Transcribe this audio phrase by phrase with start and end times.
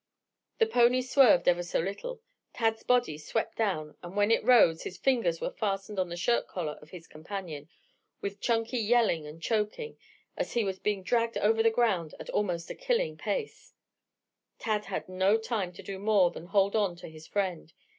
[0.57, 4.97] The pony swerved ever so little, Tad's body swept down, and when it rose, his
[4.97, 7.69] fingers were fastened in the shirt collar of his companion,
[8.19, 9.99] with Chunky yelling and choking,
[10.35, 13.75] as he was being dragged over the ground at almost a killing pace.
[14.57, 17.71] Tad had no time to do more than hold on to his friend.